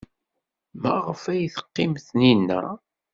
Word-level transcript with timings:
Maɣef 0.81 1.23
ay 1.31 1.43
teqqim 1.55 1.93
Taninna? 2.05 2.61